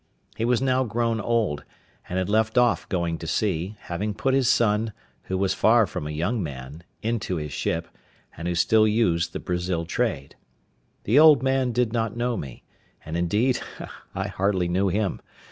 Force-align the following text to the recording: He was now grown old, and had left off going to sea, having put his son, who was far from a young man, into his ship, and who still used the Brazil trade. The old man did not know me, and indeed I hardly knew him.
He 0.35 0.45
was 0.45 0.63
now 0.63 0.83
grown 0.83 1.19
old, 1.21 1.63
and 2.09 2.17
had 2.17 2.27
left 2.27 2.57
off 2.57 2.89
going 2.89 3.19
to 3.19 3.27
sea, 3.27 3.75
having 3.81 4.15
put 4.15 4.33
his 4.33 4.49
son, 4.49 4.93
who 5.25 5.37
was 5.37 5.53
far 5.53 5.85
from 5.85 6.07
a 6.07 6.11
young 6.11 6.41
man, 6.41 6.81
into 7.03 7.35
his 7.35 7.53
ship, 7.53 7.87
and 8.35 8.47
who 8.47 8.55
still 8.55 8.87
used 8.87 9.31
the 9.31 9.39
Brazil 9.39 9.85
trade. 9.85 10.35
The 11.03 11.19
old 11.19 11.43
man 11.43 11.71
did 11.71 11.93
not 11.93 12.17
know 12.17 12.35
me, 12.35 12.63
and 13.05 13.15
indeed 13.15 13.59
I 14.15 14.27
hardly 14.27 14.67
knew 14.67 14.87
him. 14.87 15.21